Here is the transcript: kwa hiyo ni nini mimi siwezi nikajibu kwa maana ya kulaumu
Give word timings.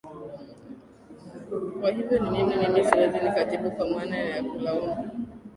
kwa 1.79 1.91
hiyo 1.91 2.19
ni 2.19 2.29
nini 2.29 2.55
mimi 2.57 2.83
siwezi 2.85 3.17
nikajibu 3.23 3.71
kwa 3.71 3.87
maana 3.89 4.15
ya 4.17 4.43
kulaumu 4.43 5.11